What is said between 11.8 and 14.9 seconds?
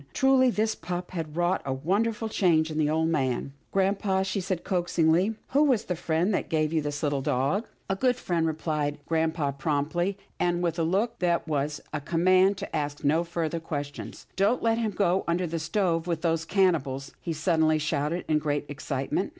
a command to ask no further questions. Don't let him